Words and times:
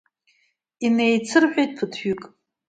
Инеицырҳәеит 0.85 1.71
ԥыҭҩык. 1.77 2.21